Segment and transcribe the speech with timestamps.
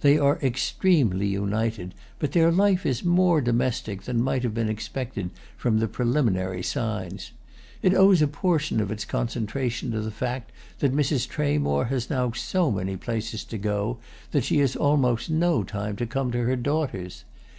[0.00, 5.28] They are extremely united, but their life is more domestic than might have been expected
[5.54, 7.32] from the preliminary signs.
[7.82, 11.28] It owes a portion of its concentration to the fact that Mrs.
[11.28, 13.98] Tramore has now so many places to go
[14.30, 17.24] to that she has almost no time to come to her daughter's.